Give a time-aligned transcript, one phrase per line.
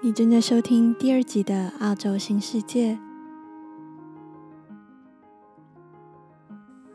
[0.00, 2.94] 你正在收听第二集的《澳洲新世界》，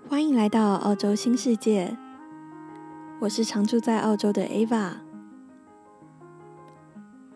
[0.08, 1.98] 欢迎来到澳洲新世界。
[3.20, 4.94] 我是常住在澳洲的 Ava。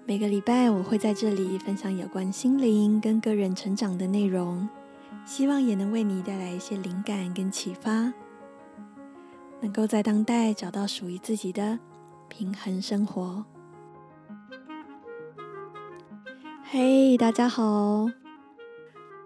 [0.05, 4.69] 每个礼拜我会在这里分享有关心灵跟个人成长的内容，
[5.25, 8.13] 希望也能为你带来一些灵感跟启发，
[9.59, 11.77] 能够在当代找到属于自己的
[12.29, 13.43] 平衡生活。
[16.69, 18.07] 嘿大家好！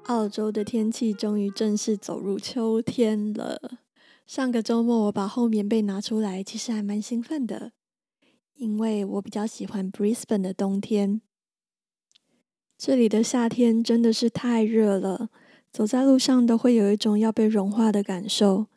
[0.04, 3.80] 澳洲的天气终于正式走入秋天了。
[4.28, 7.72] 上个周末我把厚棉被拿出来，其实还蛮兴奋的，
[8.54, 11.22] 因为我比较喜欢 Brisbane 的冬天。
[12.78, 15.32] 这里的夏天真的是太热了，
[15.72, 18.68] 走在路上都会有一种要被融化的感受。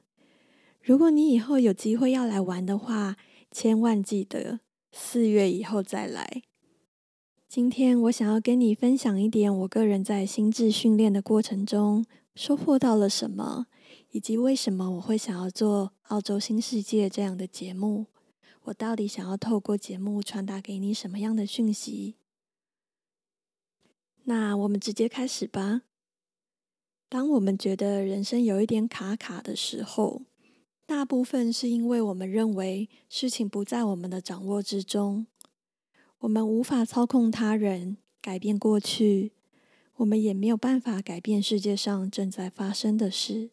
[0.80, 3.16] 如果你以后有机会要来玩的话，
[3.50, 4.60] 千万记得
[4.90, 6.44] 四月以后再来。
[7.54, 13.66] 今天我想要跟你分享一点我个人在心智训练的过程中收获到了什么，
[14.10, 18.06] 以及为什么我会想要做《澳洲新世界》这样的节目。
[18.64, 22.16] 我到底想要透过节目传达给你什么样的讯息？
[24.24, 25.82] 那我们直接开始吧。
[27.08, 30.22] 当我们觉得人生有一点卡卡的时候，
[30.84, 35.28] 大部分是因为我们认为事情不在我们的掌握之中。
[36.24, 39.32] 我们无法操控他人，改变过去，
[39.96, 43.50] 我们也没有办法改变世界上正在发生的事。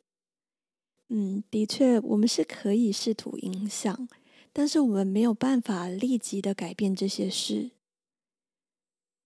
[1.10, 4.08] 嗯，的确，我们是可以试图影响，
[4.54, 7.72] 但是我们没有办法立即的改变这些事。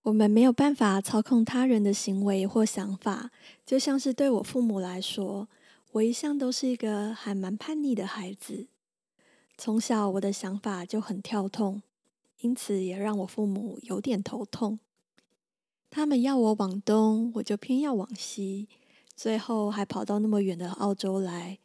[0.01, 3.29] 我们没有办法操控他人的行为或想法，
[3.63, 5.47] 就像是对我父母来说，
[5.91, 8.65] 我一向都是一个还蛮叛逆的孩子，
[9.55, 11.83] 从小我的想法就很跳动。
[12.39, 14.79] 因此也让我父母有点头痛。
[15.89, 18.67] 他们要我往东，我就偏要往西，
[19.15, 21.59] 最后还跑到那么远的澳洲来。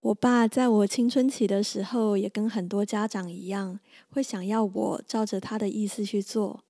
[0.00, 3.78] 我爸在我青春期的时候，也跟很多家长一样，
[4.10, 6.64] 会想要我照着他的意思去做。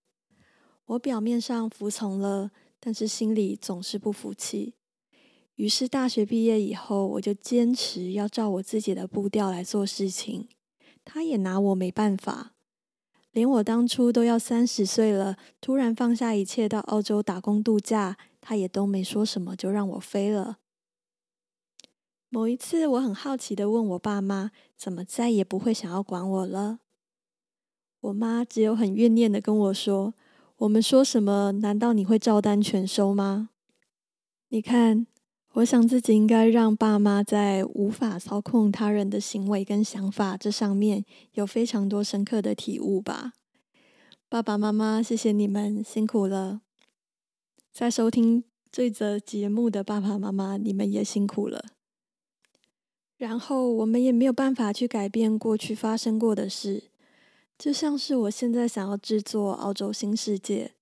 [0.85, 4.75] 我表面上服从了，但是心里总是不服气。
[5.57, 10.49] 于是大学毕业以后，我就坚持要照我自己的步调来做事情。
[11.05, 12.53] 他也拿我没办法。
[13.33, 20.59] 连我当初都要三十岁了，突然放下一切到澳洲打工度假，他也都没说什么，就让我飞了。
[22.29, 26.81] 某一次，我很好奇的问我爸妈，怎么再也不会想要管我了？
[28.01, 30.13] 我妈只有很怨念的跟我说
[30.59, 33.51] ：“我们说什么，难道你会照单全收吗？”
[34.49, 35.07] 你看。
[35.55, 43.35] 我想自己应该让爸妈在无法操控他人的行为跟想法这上面有非常多深刻的体悟吧。
[44.31, 46.63] 爸爸妈妈，谢谢你们辛苦了。
[47.71, 51.63] 在收听这则节目的爸爸妈妈，你们也辛苦了。
[53.19, 56.85] 然后我们也没有办法去改变过去发生过的事，
[57.59, 60.73] 就像是我现在想要制作澳洲新世界，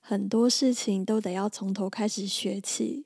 [0.00, 3.04] 很多事情都得要从头开始学起。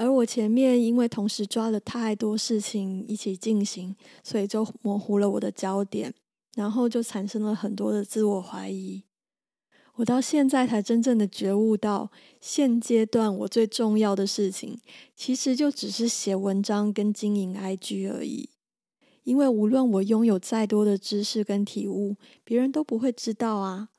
[0.00, 3.94] 而我前面因为同时抓了太多事情一起进行，
[4.24, 6.14] 所以就模糊了我的焦点，
[6.54, 9.02] 然后就产生了很多的自我怀疑。
[9.96, 12.10] 我到现在才真正的觉悟到，
[12.40, 14.80] 现阶段我最重要的事情，
[15.14, 18.48] 其实就只是写文章跟经营 IG 而已。
[19.24, 23.90] 因为无论我拥有再多的知识跟体悟，别人都不会知道啊，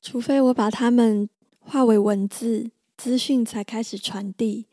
[0.00, 1.28] 除非我把它们
[1.60, 4.66] 化为文字，资讯才开始传递。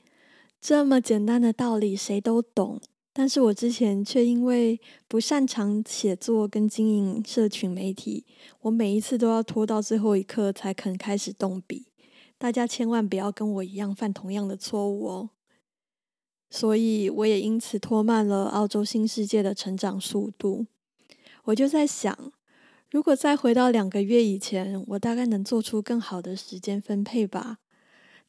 [0.62, 2.82] 这么简单的道理，谁都懂。
[3.14, 8.26] 但是我之前却因为不擅长写作跟经营社群媒体，
[8.62, 11.88] 我每一次都要拖到最后一刻才肯开始动笔。
[12.38, 15.30] 大家千万不要跟我一样犯同样的错误哦。
[16.50, 20.68] 所以我也因此拖慢了澳洲新世界的成长速度。
[21.46, 22.32] 我就在想，
[22.92, 27.58] 如果再回到两个月以前，我大概能做出更好的时间分配吧。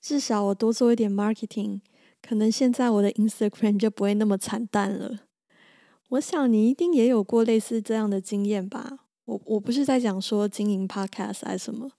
[0.00, 1.81] 至少我多做一点 marketing。
[2.23, 5.21] 可能现在我的 Instagram 就不会那么惨淡了。
[6.11, 9.07] 我想你一定也有过类似这样的经验吧？
[9.25, 11.91] 我我不是在讲说经营 Podcast 还是什么，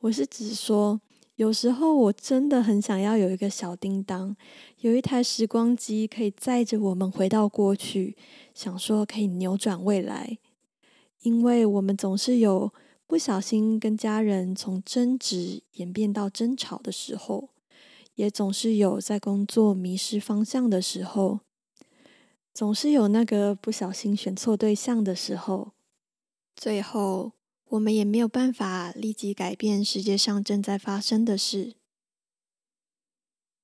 [0.00, 1.00] 我是只说
[1.36, 4.36] 有时候我真的很想要有一个小叮当，
[4.78, 8.16] 有一台时光机可以载着我们回到过去，
[8.54, 10.38] 想说可以扭转未来，
[11.22, 12.72] 因为我们总是有
[13.06, 17.50] 不小心跟家人从争执演变到争吵的时候。
[18.20, 21.40] 也总是有在工作迷失方向的时候，
[22.52, 25.72] 总是有那个不小心选错对象的时候。
[26.54, 27.32] 最后，
[27.70, 31.76] 我们也没有办法立即改变世界上正在发生的事。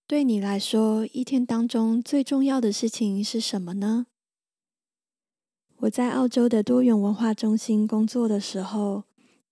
[0.07, 4.07] 对你来说，一天当中最重要的事情是什么呢？
[5.81, 9.05] 我在澳洲的多元文化中心工作的时候，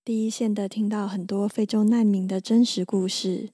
[0.03, 3.54] 第一线的听到很多非洲难民的真实故事。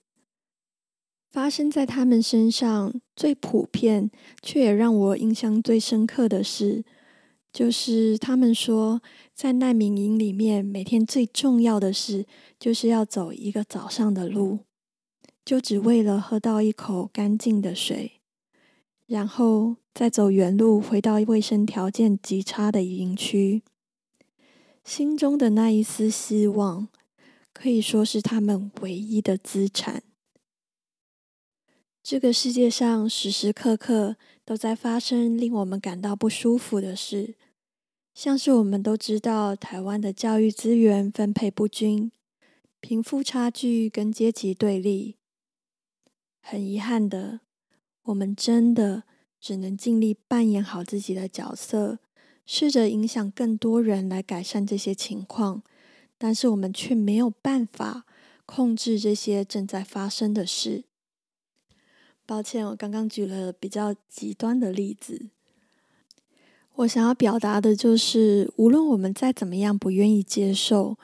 [1.31, 4.11] 发生在他们身上最普遍，
[4.43, 6.85] 却也让我印象最深刻的事，
[7.53, 9.00] 就是他们说，
[9.32, 12.27] 在难民营里面，每天最重要的事，
[12.59, 14.61] 就是要走一个早上的路。
[15.44, 18.21] 就只为了喝到一口干净的水，
[19.06, 23.62] 然后再走原路回到卫生条件极差的营区。
[24.85, 26.88] 心中的那一丝希望，
[27.53, 30.03] 可以说是他们唯一的资产。
[32.11, 37.37] 这个世界上时时刻刻都在发生令我们感到不舒服的事，
[38.12, 42.11] 像是我们都知道台湾的教育资源分配不均、
[42.81, 45.19] 贫富差距跟阶级对立。
[46.41, 47.43] 很遗憾的，
[48.03, 49.05] 我们真的
[49.41, 52.01] 只能尽力扮演好自己的角色，
[52.45, 55.62] 试着影响更多人来改善这些情况，
[56.19, 58.05] 但是我们却没有办法
[58.45, 60.87] 控制这些正在发生的事。
[62.31, 65.31] 抱歉，我刚刚举了比较极端的例子。
[66.77, 70.97] 我想要表达的就是，无论我们再怎么样不愿意接受，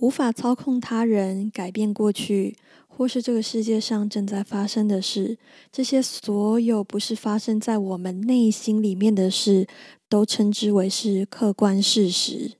[0.00, 2.56] 无法操控他人，改变过去。
[2.88, 5.38] 或是这个世界上正在发生的事，
[5.70, 9.68] 这些所有不是发生在我们内心里面的事，
[10.08, 12.54] 都称之为是客观事实。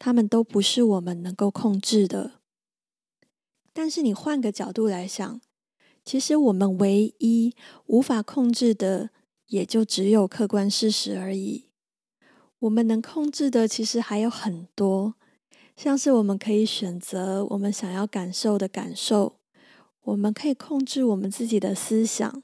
[0.00, 2.40] 他们都不是我们能够控制的。
[3.72, 5.40] 但是你换个角度来想，
[6.04, 7.54] 其实我们唯一
[7.86, 9.10] 无法控制的，
[9.46, 11.70] 也就只有客观事实而已。
[12.60, 15.14] 我们能控制的，其实还有很多，
[15.76, 19.36] 像是我们可以选择我们想要感受的感受。
[20.02, 22.42] 我们可以控制我们自己的思想，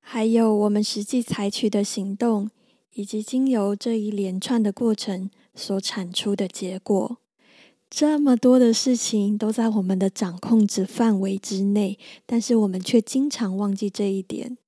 [0.00, 2.50] 还有我们实际采取的行动，
[2.94, 7.18] 以及经由这一连串的过程所产出的结果。
[7.88, 14.58] 这么多的事情都在我们的掌控之范围之内，但是我们却经常忘记这一点。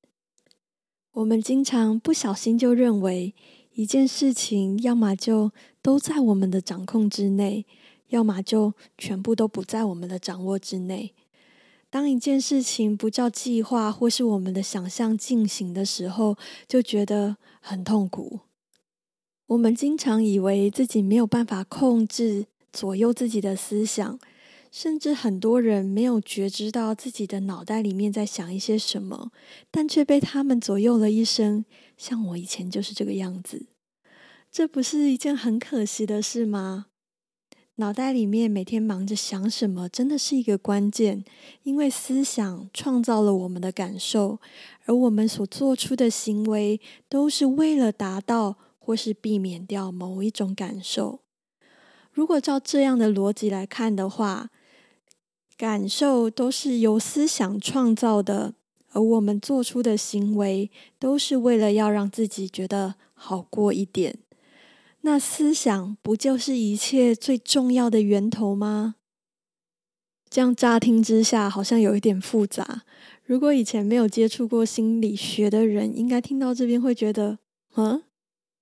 [1.13, 3.35] 我们经常不小心就认为
[3.75, 5.51] 一件事情，要么就
[5.83, 7.67] 都在我们的掌控之内，
[8.09, 11.15] 要么就全部都不在我们的掌握之内。
[11.91, 16.37] 当一件事情不照计划或是我们的想象进行的时候，
[16.69, 18.41] 就觉得很痛苦。
[19.47, 24.19] 我们经常以为自己没有办法控制、左右自己的思想，
[24.71, 29.33] 甚至很多人没有觉知到自己的脑袋里面在想一些什么，
[29.71, 31.65] 但却被他们左右了一生。
[31.97, 33.67] 像我以前就是这个样子，
[34.53, 36.87] 这不是一件很可惜的事吗？
[37.77, 41.25] 脑袋里面每天忙着想什么，真的是一个关键，
[41.63, 44.41] 因为思想创造了我们的感受，
[44.85, 51.21] 而我们所做出的行为都是为了达到或是避免掉某一种感受。
[52.19, 54.51] 如果照这样的逻辑来看的话，
[55.57, 58.55] 感受都是由思想创造的，
[58.91, 60.69] 而我们做出的行为
[60.99, 64.19] 都是为了要让自己觉得好过一点。
[65.03, 68.97] 那思想不就是一切最重要的源头吗？
[70.29, 72.83] 这样乍听之下好像有一点复杂。
[73.23, 77.39] 如果以前没有接触过心理学的人，应该听到这边会觉得，
[77.77, 78.03] 嗯，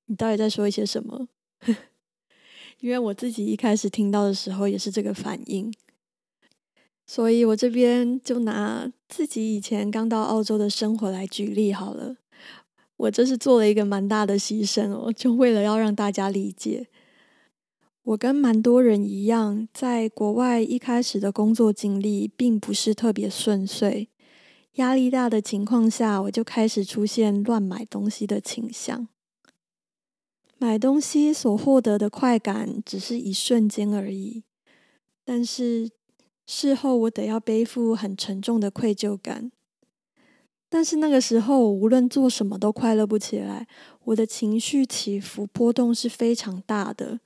[0.05, 1.29] 你到底在说一些什么？
[2.81, 5.73] 因为我自己一开始听到的时候也是这个反应，
[7.07, 12.17] 所以我这边就拿自己以前刚到澳洲的生活来举例好了。
[12.99, 16.87] 我这是做了一个蛮大的牺牲哦，就为了要让大家理解。
[18.03, 24.09] 我跟蛮多人一样，在国外一开始的工作经历并不是特别顺遂，
[24.75, 29.09] 压力大的情况下，我就开始出现乱买东西的倾向。
[30.59, 34.43] 买东西所获得的快感只是一瞬间而已，
[35.25, 35.91] 但是
[36.47, 39.53] 事后我得要背负很沉重的愧疚感。
[40.69, 43.69] 但是那个时候，我无论做什么都快乐不起来，
[44.05, 47.21] 我的情绪起伏波动是非常大的。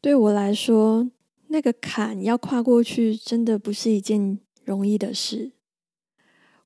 [0.00, 1.10] 对我来说，
[1.48, 5.52] 那个坎要跨过去，真的不是一件容易的事。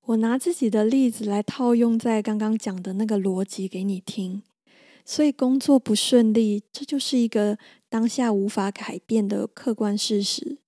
[0.06, 4.42] 我拿自己的例子来套用在刚刚讲的那个逻辑给你听。
[5.10, 10.58] 所以工作不顺利，这就是一个当下无法改变的客观事实。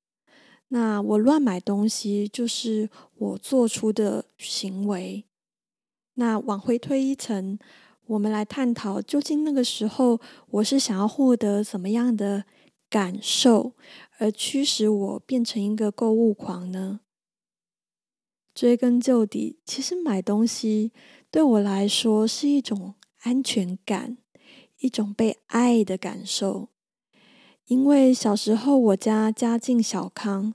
[0.66, 5.26] 那我乱买东西，就是我做出的行为。
[6.14, 7.56] 那往回推一层，
[8.06, 10.20] 我们来探讨，究竟那个时候
[10.50, 12.44] 我是想要获得什么样的
[12.90, 13.74] 感受
[14.18, 16.98] 而驱使我变成一个购物狂呢？
[18.52, 20.90] 追根究底，其实买东西
[21.30, 24.18] 对我来说是一种安全感，
[24.82, 26.68] 一种被爱的感受。
[27.66, 30.52] 因为小时候我家家境小康，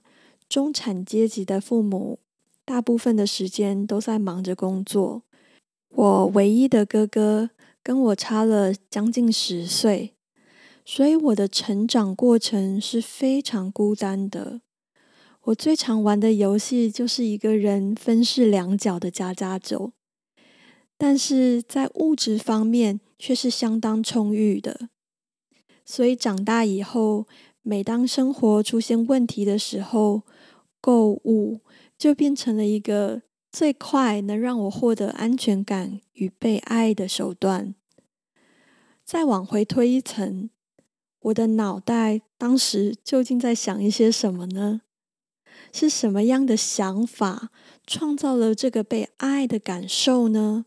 [0.47, 2.19] 中产阶级的父母
[2.63, 5.23] 大部分的时间都在忙着工作。
[5.89, 7.49] 我唯一的哥哥
[7.81, 10.13] 跟我差了将近十岁，
[10.85, 14.61] 所以我的成长过程是非常孤单的。
[15.43, 19.93] 我最常玩的游戏就是一个人分饰两角的家家酒，
[20.97, 24.89] 但是在物质方面却是相当充裕的。
[25.85, 27.27] 所以长大以后，
[27.61, 30.23] 每当生活出现问题的时候，
[30.81, 31.61] 购物
[31.97, 33.21] 就变成了一个
[33.51, 37.73] 最快能让我获得安全感与被爱的手段。
[39.05, 40.49] 再往回推一层，
[41.19, 44.81] 我的脑袋当时究竟在想一些什么呢？
[45.71, 47.49] 是什么样的想法
[47.85, 50.65] 创造了这个被爱的感受呢？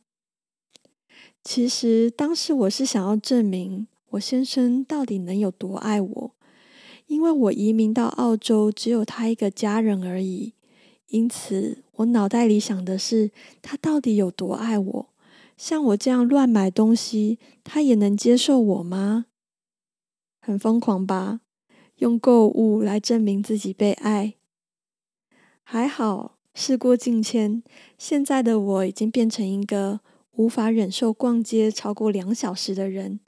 [1.42, 6.34] 其实当时我是想要证明我先生到底能有多爱我，
[7.06, 10.54] 因为我移民到澳洲只有他一个家人而已，
[11.08, 13.30] 因此我脑袋里想的是
[13.62, 15.06] 他到底有多爱我。
[15.56, 19.26] 像我这样乱买东西，他也能接受我吗？
[20.40, 21.40] 很疯狂吧？
[21.96, 24.34] 用购物来证明自己被爱。
[25.62, 27.62] 还好，事过境迁，
[27.98, 30.00] 现在的我已经变成一个
[30.40, 33.20] 无法忍受逛街超过两小时的人，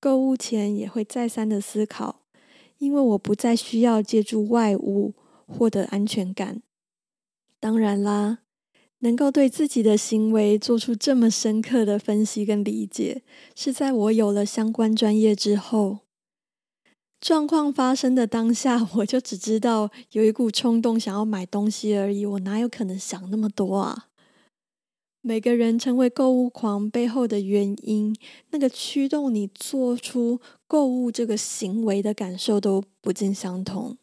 [0.00, 2.22] 购物前也会再三的思考，
[2.78, 5.14] 因为我不再需要借助外物
[5.46, 6.60] 获得安全感。
[7.60, 8.38] 当然啦，
[8.98, 13.22] 能够对自己的行为做出这么深刻的分析跟理解，
[13.54, 16.00] 是在我有了相关专业之后。
[17.20, 24.07] 状况发生的当下，我就只知道有一股冲动想要买东西而已，我哪有可能想那么多啊？
[25.28, 28.16] 每个人成为购物狂背后的原因，
[28.48, 33.98] 那个驱动你做出购物这个行为的感受都不尽相同。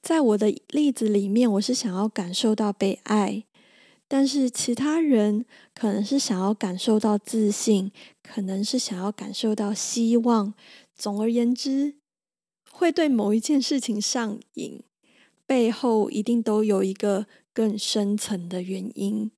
[0.00, 3.44] 在我的例子里面，我是想要感受到被爱，
[4.08, 5.44] 但是其他人
[5.74, 7.92] 可能是想要感受到自信，
[8.22, 10.54] 可能是想要感受到希望。
[10.94, 11.96] 总而言之，
[12.70, 14.82] 会对某一件事情上瘾，
[15.44, 19.30] 背后一定都有一个更深层的原因。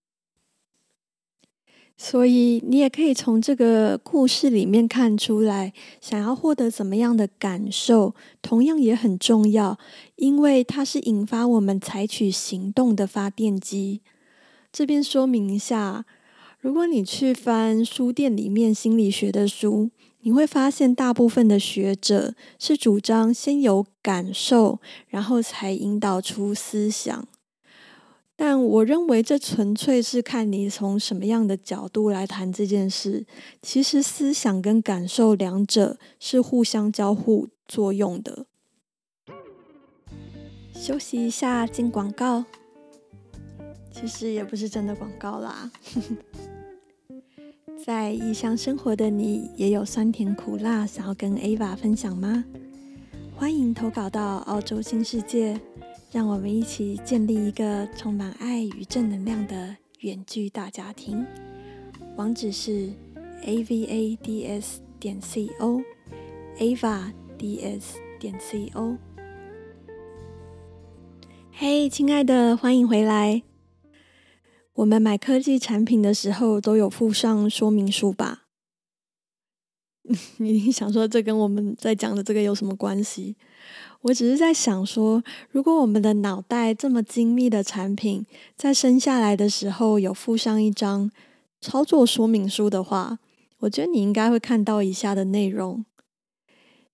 [1.97, 9.79] 所以你也可以从这个故事里面看出来，想要获得怎么样的感受，同样也很重要，
[10.17, 14.03] 因为它是引发我们采取行动的发电机。
[14.73, 16.05] 这边说明一下，
[16.61, 19.91] 如果你去翻书店里面心理学的书。
[20.21, 27.29] 你会发现，大部分的学者是主张先有感受，然后才引导出思想。
[28.39, 33.25] 但我认为，这纯粹是看你从什么样的角度来谈这件事。
[33.63, 38.45] 其实，思想跟感受两者是互相交互作用的。
[40.75, 42.45] 休息一下，进广告。
[43.91, 45.73] 其实也不是真的广告啦。
[47.83, 52.45] 在异乡生活的你，也有酸甜苦辣想要跟 Ava 分享吗？
[53.35, 55.59] 欢迎投稿到澳洲新世界，
[56.13, 61.27] 让我们一起建立一个充满爱与正能量的远距大家庭。
[62.17, 62.93] 网址是
[63.45, 65.85] avads 点 co，avads
[68.21, 68.97] 点 co。
[71.51, 73.43] 嘿，亲爱的，欢迎回来。
[74.75, 78.45] 我们买科技产品的时候都有附上说明书吧？
[80.39, 83.37] 你想说这跟我们在讲的这个有什么关系？
[84.07, 88.25] 我只是在想说，如果我们的脑袋这么精密的产品，
[88.57, 91.11] 在生下来的时候有附上一张
[91.61, 93.19] 操作说明书的话，
[93.61, 95.85] 我觉得你应该会看到以下的内容：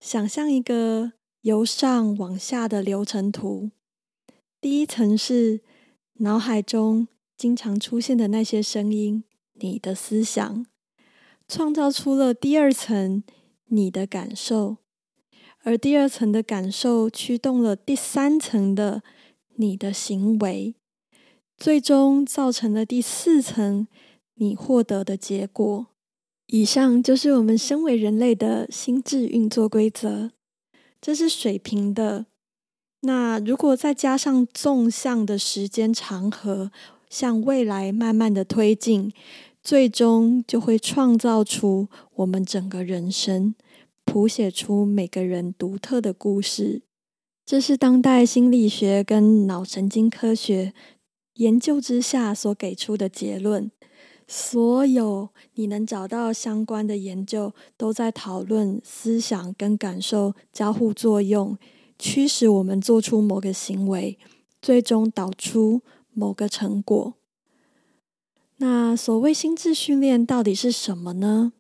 [0.01, 3.71] 想象一个由上往下的流程图，
[4.59, 5.61] 第一层是
[6.15, 7.09] 脑海中。
[7.35, 10.65] 经常出现的那些声音，你的思想，
[11.49, 13.25] 创造出了第二层
[13.67, 14.77] 你的感受，
[15.63, 19.03] 而第二层的感受驱动了第三层的
[19.57, 20.75] 你的行为，
[21.57, 23.87] 最终造成了第四层
[24.35, 25.87] 你获得的结果。
[26.49, 30.33] 以上就是我们身为人类的心智运作规则，
[31.01, 32.27] 这是水平的。
[33.03, 36.71] 那如果再加上纵向的时间长河，
[37.09, 39.13] 向未来慢慢的推进，
[39.63, 43.55] 最终就会创造出我们整个人生，
[44.05, 46.83] 谱写出每个人独特的故事。
[47.45, 50.73] 这是当代心理学跟脑神经科学
[51.35, 53.71] 研究之下所给出的结论。
[54.29, 61.59] 所有你能找到相关的研究，都在讨论思想跟感受交互作用，
[61.99, 64.19] 驱使我们做出某个行为，
[64.63, 65.83] 最终导出
[66.13, 67.15] 某个成果。
[68.59, 71.53] 那所谓心智训练到底是什么呢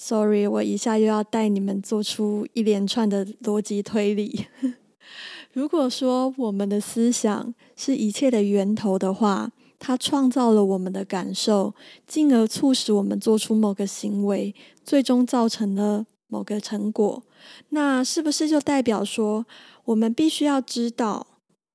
[0.00, 4.46] ？Sorry，我一下又要带你们做出一连串的逻辑推理。
[5.52, 9.50] 如果说我们的思想是一切的源头的话，
[9.80, 11.74] 它创造了我们的感受，
[12.06, 17.24] 进而促使我们做出某个行为，最终造成了某个成果。
[17.70, 19.46] 那是不是就代表说，
[19.86, 21.26] 我们必须要知道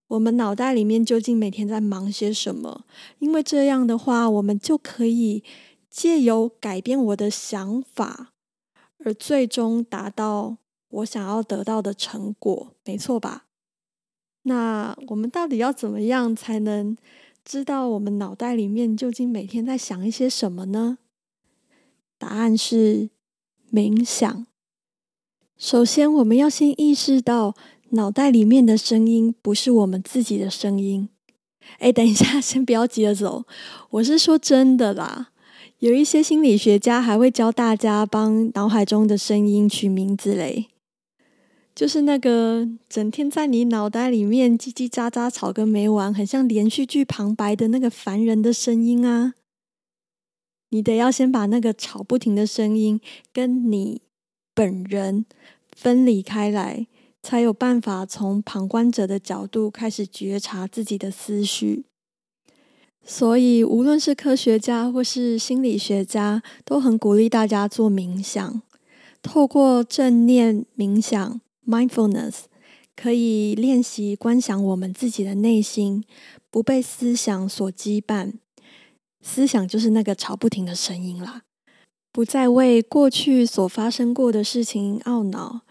[0.08, 2.86] 我们脑袋里面究竟每天在忙些什么？
[3.20, 5.44] 因为这样的话，我们就可以
[5.94, 8.34] 借由改变我的想法，
[9.06, 10.58] 而最终达到
[10.90, 13.46] 我想要得到的成果，没错吧？
[14.42, 16.98] 那我们到底要怎么样才能
[17.46, 20.98] 知道我们脑袋里面究竟每天在想一些什么呢？
[22.18, 23.12] 答案是
[23.72, 24.48] 冥想。
[25.56, 27.56] 首先，我们要先意识到
[27.90, 31.08] 脑袋里面的声音不是我们自己的声音。
[31.78, 33.46] 哎，等一下，先不要急着走。
[33.92, 35.30] 我是说真的啦，
[35.84, 40.68] 有一些心理学家还会教大家帮脑海中的声音取名字嘞。
[41.76, 49.34] 就是那个整天在你脑袋里面叽叽喳喳吵个没完，很像连续剧旁白的那个烦人的声音啊！
[50.70, 53.02] 你得要先把那个吵不停的声音
[53.34, 54.04] 跟你
[54.56, 55.26] 本人
[55.76, 56.88] 分离开来，
[57.22, 61.84] 才有办法从旁观者的角度开始觉察自己的思绪。
[63.06, 68.62] 所以，无论是科学家或是心理学家，都很鼓励大家做冥想，
[69.22, 71.42] 透过正念冥想。
[71.66, 72.44] Mindfulness
[72.94, 76.04] 可以练习观想我们自己的内心，
[76.50, 78.34] 不被思想所羁绊。
[79.22, 81.44] 思想就是那个吵不停的声音啦，
[82.12, 85.62] 不再为过去所发生过的事情懊恼，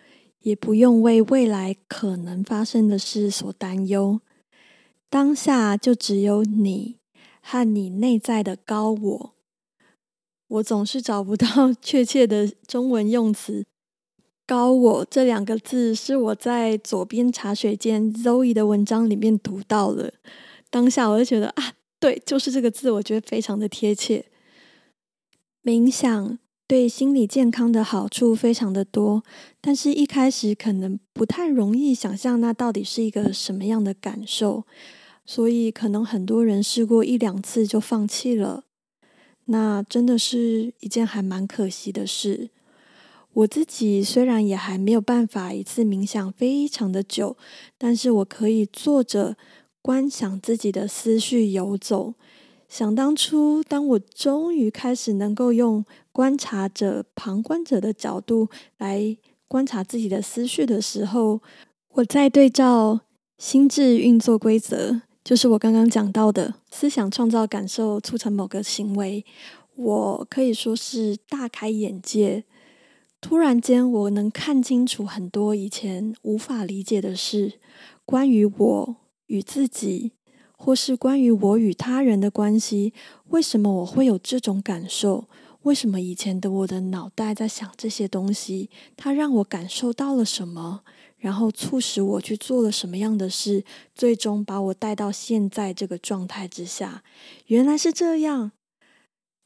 [0.40, 4.20] 也不用为未来可能发生的事所担忧。
[5.10, 6.96] 当下就只有你
[7.42, 9.34] 和你内在的高我。
[10.48, 11.46] 我总是找不到
[11.82, 13.66] 确切的中文用词。
[14.44, 20.12] 高我这两个字是我在左边茶水间 Zoe 的文章里面读到的，
[20.68, 24.26] 当下我就觉得啊，对，就是这个字，我觉得非常的贴切。
[25.62, 29.22] 冥想对心理健康的好处非常的多，
[29.60, 34.64] 但是一开始可能不太容易想象那到底是一个什么样的感受，
[35.24, 38.64] 所以可能很多人试过一两次就放弃了，
[39.46, 42.50] 那真的是一件还蛮可惜的事。
[43.34, 47.36] 我自己虽然也还没有办法一次冥想非常的久，
[47.78, 49.36] 但是我可以坐着
[49.80, 52.14] 观想自己的思绪游走。
[52.68, 59.16] 想当初，当我终于开始能够用观察者、旁观者的角度来
[59.48, 61.40] 观察自己的思绪的时候，
[61.94, 63.00] 我在对照
[63.38, 69.24] 心智运作规则，就是我刚刚讲到的思想创造感受，促成某个行为，
[69.76, 72.44] 我可以说是大开眼界。
[73.20, 77.60] 突然间，我能看清楚很多以前无法理解的事，
[78.04, 80.10] 关于我与自己，
[80.56, 82.92] 或是关于我与他人的关系。
[83.28, 85.28] 为什么我会有这种感受？
[85.62, 88.68] 为什么以前的我的脑袋在想这些东西？
[88.96, 90.80] 它让我感受到了什么？
[91.22, 93.64] 然后促使我去做了什么样的事？
[93.94, 97.04] 最终把我带到现在这个状态之下。
[97.46, 98.50] 原来是这样，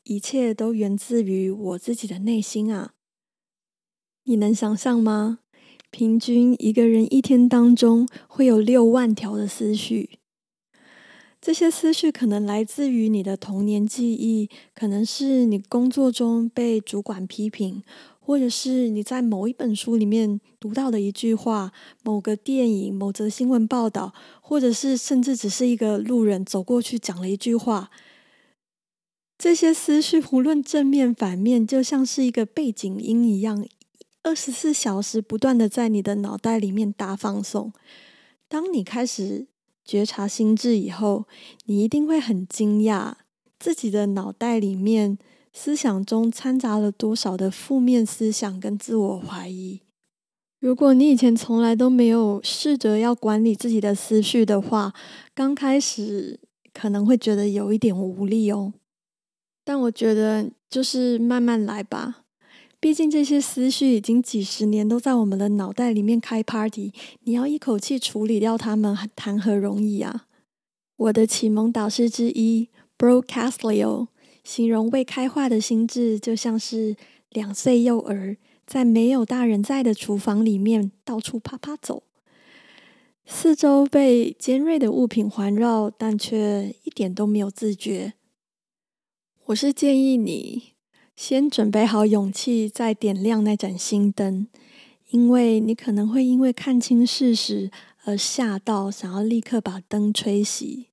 [0.04, 2.94] 一切都源自于我自己的内心啊！
[4.24, 5.40] 你能想象吗？
[5.90, 10.18] 平均一个人一天当中会有六万条的思绪，
[11.42, 17.82] 这些思绪可能来自于你的童年记忆，可能是你工作中被主管批评，
[18.26, 27.88] 或者是你在某一本书里面读到的一句话、某个电影、某则新闻报道，或者是甚至只是一个路人走过去讲了一句话。
[29.38, 33.64] 这些思绪无论正面反面，就像是一个背景音一样。
[34.24, 37.72] 二十四小时不断的在你的脑袋里面大放送。
[38.48, 39.46] 当你开始
[39.84, 41.28] 觉察心智以后，
[41.66, 43.12] 你一定会很惊讶，
[43.60, 45.16] 自己的脑袋里面
[45.58, 49.80] 思想中掺杂了多少的负面思想跟自我怀疑。
[50.60, 54.92] 如果你以前从来都没有试着要管理自己的思绪的话，
[55.34, 56.38] 刚开始
[56.74, 58.74] 可能会觉得有一点无力哦。
[59.64, 62.24] 但我觉得就是慢慢来吧。
[62.78, 66.92] 毕竟这些思绪已经几十年都在我们的脑袋里面开 party，
[67.22, 70.26] 你要一口气处理掉它们，谈何容易啊！
[70.96, 74.08] 我的启蒙导师之一 Bro Castillo
[74.46, 76.94] 形容未开化的心智就像是
[77.30, 82.04] 两岁幼儿在没有大人在的厨房里面到处趴趴走，
[83.26, 88.12] 四周被尖锐的物品环绕，但却一点都没有自觉。
[89.46, 90.74] 我是建议你。
[91.16, 94.46] 先准备好勇气，再点亮那盏心灯，
[95.08, 97.70] 因为你可能会因为看清事实
[98.04, 100.84] 而吓到，想要立刻把灯吹熄。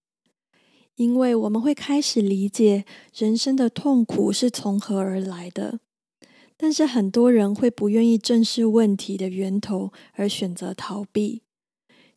[0.95, 5.79] 因为我们会开始理解人生的痛苦是从何而来的，
[6.55, 11.41] 但是很多人会不愿意正视问题的源头，而选择逃避。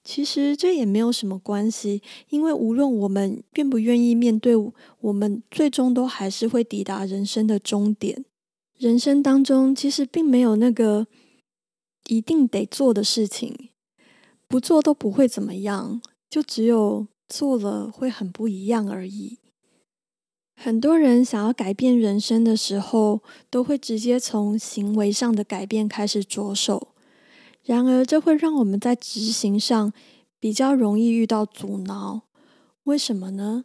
[0.05, 4.55] 其实这也没有什么关系，因为无论我们愿不愿意面对，
[5.01, 8.25] 我们最终都还是会抵达人生的终点。
[8.79, 11.07] 人生当中其实并没有那个
[12.07, 13.71] 一定得做的事情，
[14.47, 19.39] 不做都不会怎么样，就只有做了会很不一样而已。
[20.55, 26.89] 很多人想要改变人生的时候，都会直接从行为上的改变开始着手。
[27.63, 29.93] 然而，这会让我们在执行上
[30.39, 32.23] 比较容易遇到阻挠。
[32.85, 33.65] 为什么呢？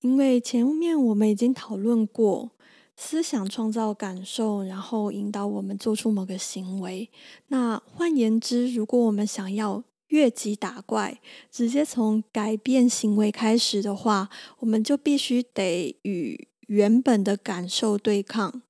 [0.00, 2.50] 因为前面我们已经讨论过，
[2.96, 7.10] 思想创造感受，然后引导我们做出某个行为。
[7.48, 11.20] 那换言之，如果我们想要越级打怪，
[11.50, 14.28] 直接从改变行为开始的话，
[14.60, 18.62] 我们就必须得与原本的感受对抗。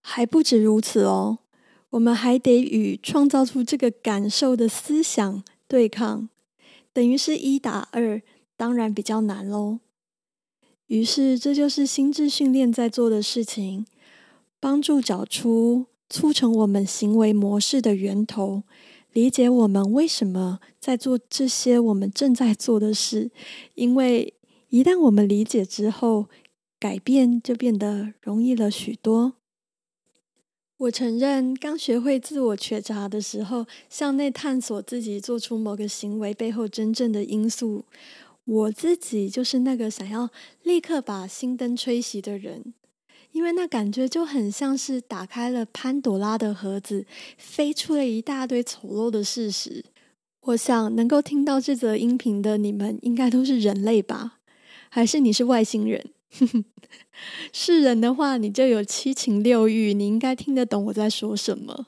[0.00, 1.38] 还不止如此哦。
[1.90, 6.28] 我们还得与创造出这个感受的思想对抗，
[6.92, 8.20] 等于是一打二，
[8.56, 9.78] 当然比较难喽。
[10.88, 13.86] 于是，这就是心智训练在做的事情，
[14.58, 18.64] 帮助找出促成我们行为模式的源头，
[19.14, 23.30] 理解我们为什么在做这些我们正在做的事。
[23.76, 24.34] 因为
[24.70, 26.26] 一旦我们理解之后，
[26.80, 29.34] 改变就变得容易了许多。
[30.76, 37.84] 我承认，刚学会自我觉察的时候，向内探索自己做出某个行为背后真正的因素，
[38.44, 40.28] 我自己就是那个想要
[40.64, 42.74] 立刻把心灯吹熄的人，
[43.34, 47.04] 因为那感觉就很像是打开了潘朵拉的盒子，
[47.36, 49.84] 飞出了一大堆丑陋的事实。
[50.42, 54.38] 我想能够听到这则音频的你们，应该都是人类吧？
[54.88, 56.12] 还是你是外星人？
[57.52, 61.86] 是人的话，你就有七情六欲，你应该听得懂我在说什么。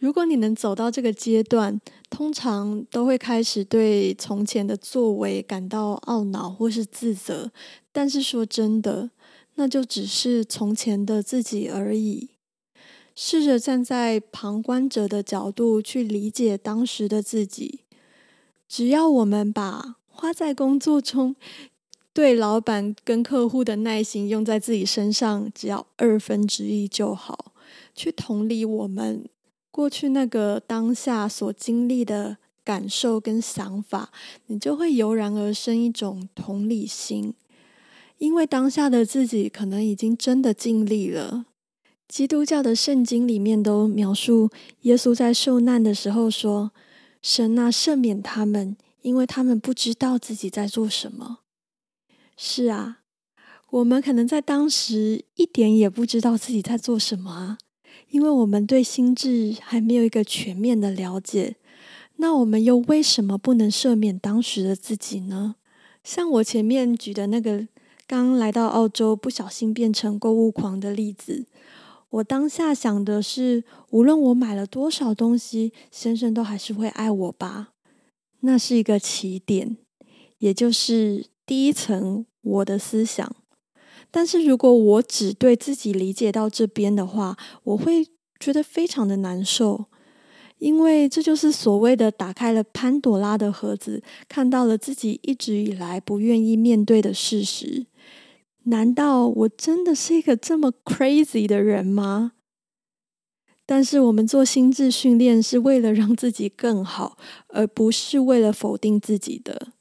[0.00, 7.52] 如果你能走到这个阶段，通常都会开始对从前的作为感到懊恼或是自责。
[7.92, 9.10] 但是说真的，
[9.56, 12.30] 那就只是从前的自己而已。
[13.14, 17.80] 试着站在旁观者的角度去理解当时的自己。
[18.68, 21.34] 只要我们把花在工作中，
[22.12, 27.52] 对老板跟客户的耐心用在自己身上，只要二分之一就好。
[27.94, 29.26] 去同理我们
[29.70, 34.10] 过去那个当下所经历的感受跟想法，
[34.48, 37.32] 你就会油然而生一种同理心。
[38.18, 41.46] 因为当下的自己可能已经真的尽力了。
[42.08, 44.50] 基督教的圣经里面都描述
[44.82, 46.70] 耶稣在受难的时候说
[47.20, 51.38] ：“神啊，赦免他们，因为他们不知道自己在做什么。”
[52.38, 53.00] 是啊，
[53.70, 57.58] 我们可能在当时一点也不知道自己在做什么啊，
[58.10, 61.56] 因为我们对心智还没有一个全面的了解。
[62.18, 65.56] 那我们又为什么不能赦免当时的自己呢？
[66.04, 67.66] 像我前面举的那个
[68.06, 71.46] 刚来到澳洲不小心变成购物狂的例子，
[72.10, 77.70] 我当下想的是，无论我买了多少东西，先生都还是会爱我吧。
[78.40, 79.76] 那是一个起点，
[80.38, 81.26] 也就是。
[81.48, 83.36] 第一层，我的思想。
[84.10, 88.04] 但是如果我只对自己理解到这边的话，我会
[88.40, 89.84] 觉得非常的难受，
[90.58, 97.86] 因为这就是所谓的打开了潘朵拉的盒子，看到了自己一直以来不愿意面对的事实。
[98.68, 102.32] 难道我真的是一个这么 crazy 的人吗？
[103.64, 109.72] 但是我们做心智训练是为了让自己更好，而不是为了否定自己的。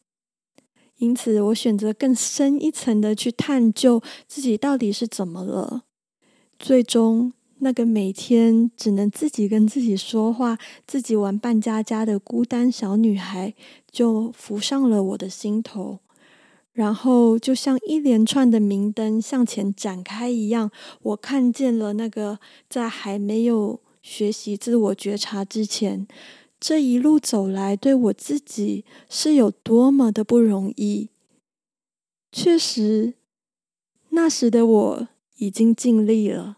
[0.98, 5.84] 因此，我选择更深一层的去探究自己到底是怎么了。
[6.58, 13.54] 最终，那个每天只能自己跟自己说话、自己玩扮家家的孤单小女孩
[13.91, 16.00] 就浮上了我的心头。
[16.75, 20.69] 然后就像一连串的明灯向前展开一样，
[21.03, 22.38] 我看见了那个
[22.69, 26.05] 在还没有学习自我觉察之前，
[26.59, 31.11] 这一路走来对我自己是有多么的不容易。
[32.29, 33.13] 确实，
[34.09, 35.07] 那时的我
[35.38, 36.57] 已经尽力了，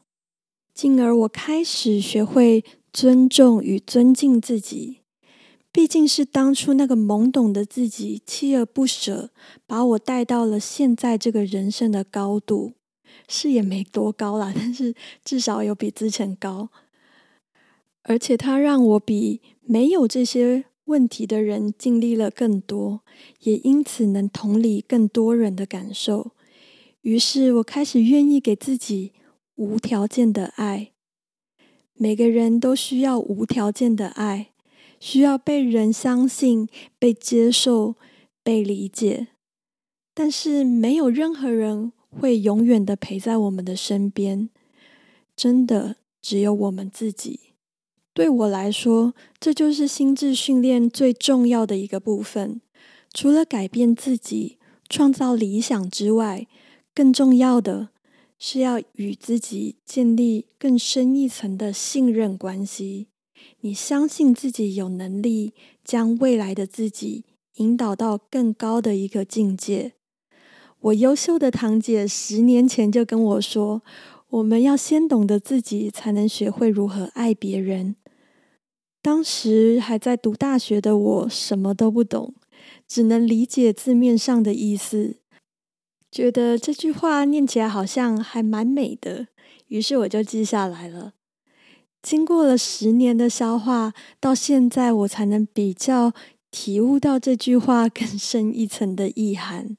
[0.73, 5.01] 进而我开始学会尊重与尊敬自己。
[5.77, 9.29] 毕竟是当初那个懵懂的自己，锲而不舍，
[9.67, 12.73] 把我带到了现在这个人生的高度。
[13.27, 16.69] 是也没多高啦，但是至少有比之前高。
[18.01, 23.01] 而且它让我比没有这些问题的人经历了更多，
[23.41, 26.31] 也因此能同理更多人的感受。
[27.01, 29.11] 于是我开始愿意给自己
[29.53, 30.93] 无条件的爱。
[31.93, 34.49] 每个人都需要无条件的爱。
[34.99, 37.95] 需要被人相信、被接受、
[38.43, 39.27] 被理解，
[40.13, 44.49] 但是没有任何人会永远的陪在我们的身边，
[45.35, 47.39] 真的只有我们自己。
[48.13, 52.61] 对我来说，这就是心智训练最重要的一个部分。
[53.13, 54.57] 除了改变自己、
[54.89, 56.47] 创造理想之外，
[56.95, 57.89] 更重要的
[58.39, 63.07] 是要与自己建立更深一层的信任关系。
[63.67, 65.53] 你相信自己有能力
[65.83, 67.25] 将未来的自己
[67.55, 69.91] 引导到更高的一个境界。
[70.79, 73.81] 我优秀的堂姐十年前就跟我说
[74.31, 77.97] ：“我们要先懂得自己，才能学会如何爱别人。”
[79.03, 82.35] 当时还在读大学的我什么都不懂，
[82.87, 85.17] 只能理解字面上的意思，
[86.09, 89.27] 觉得这句话念起来好像还蛮美的，
[89.67, 91.15] 于是我就记下来了。
[92.01, 96.13] 经过了十年的消化，到现在我才能比较
[96.49, 99.77] 体悟到这句话更深一层的意涵。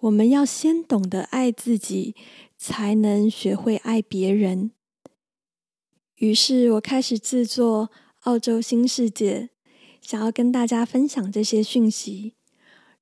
[0.00, 2.14] 我们要先懂得爱自己，
[2.56, 4.70] 才能学会爱别人。
[6.16, 7.88] 于是我开始制作
[8.20, 9.40] 《澳洲新世界》，
[10.00, 12.34] 想要跟大家分享这些讯息，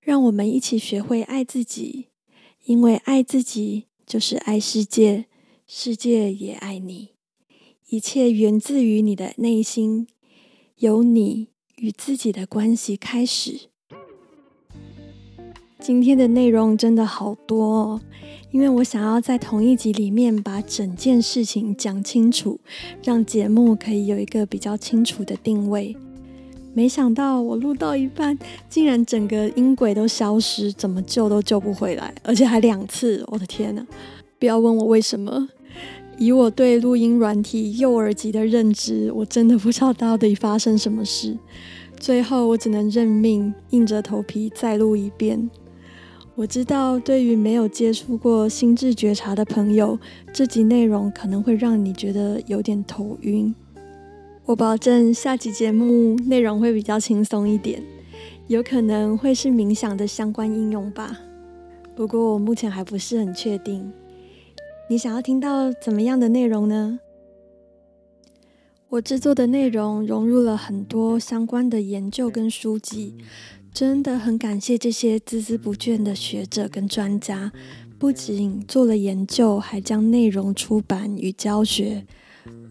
[0.00, 2.08] 让我们一起学会爱自己，
[2.64, 5.26] 因为爱自己就是爱世界，
[5.66, 7.13] 世界也爱你。
[7.94, 10.08] 一切源自于你的内心，
[10.78, 13.68] 由你与自己的关系开始。
[15.78, 18.00] 今天的内容真的好多哦，
[18.50, 22.58] 因为我想要在同一集里面把整件事情讲清楚，
[23.04, 25.96] 让节目可以有一个比较清楚的定位。
[26.72, 28.36] 没想到我录到一半，
[28.68, 33.24] 竟然整个音轨都消失，怎么救都救不回来，而且还两次！
[33.28, 33.86] 我的天哪！
[34.40, 35.48] 不要问我为什么。
[36.18, 41.36] 以我对录音软体幼儿级的认知，我真的不知道到底发生什么事。
[41.98, 45.50] 最后，我只能认命，硬着头皮再录一遍。
[46.34, 49.98] 我知道，对于没有接触过心智觉察的朋友，
[50.32, 53.54] 这集内容可能会让你觉得有点头晕。
[54.44, 57.82] 我保证，下集节目内容会比较轻松一点，
[58.48, 61.18] 有可能会是冥想的相关应用吧。
[61.94, 63.90] 不过，我目前还不是很确定。
[64.94, 67.00] 你想要听到怎么样的内容呢？
[68.90, 73.16] 我制作的内容融入了很多相关的研究跟书籍，
[73.72, 77.50] 真的很感谢这些孜孜不倦的学者跟专家，
[77.98, 82.06] 不仅做了研究，还将内容出版与教学。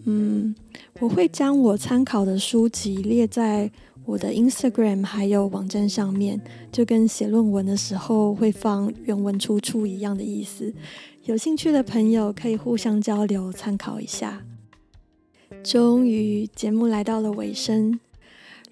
[0.06, 0.56] 嗯，
[1.02, 3.70] 我会将我参考的书籍列在
[4.06, 10.74] 我的 Instagram 还有网站上面，就跟写论文的时候会放原文出处一样的意思。
[11.24, 14.44] 有兴趣的朋友可以互相交流参考一下。
[15.64, 18.00] 终于，节目来到了尾声。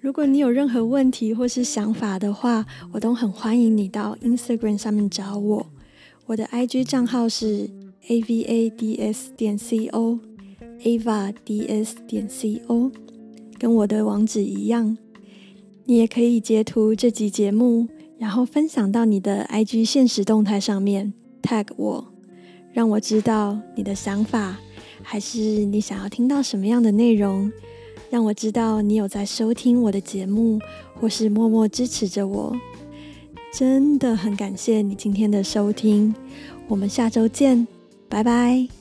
[0.02, 5.68] 如果你有任何问题或是想法的话，我都很欢迎你到 Instagram 上面找我。
[6.26, 7.70] 我的 IG 账号是
[8.08, 10.18] avads 点 co，avads
[12.08, 12.92] 点 co，
[13.58, 14.98] 跟我的网址一样。
[15.86, 22.08] 你也可以截图这集节目，然后分享到你的 IG 现实动态上面，tag 我。
[22.72, 24.58] 让我知道你的想法，
[25.04, 27.52] 还是你想要听到什么样的内容？
[28.10, 30.60] 让我知道你有在收听我的节目，
[31.00, 32.56] 或是默默支持着我。
[33.54, 36.16] 真的很感谢你今天的收听，
[36.70, 37.68] 我们下周见，
[38.08, 38.81] 拜拜。